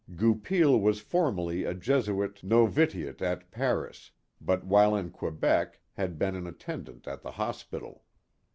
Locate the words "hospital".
7.33-8.01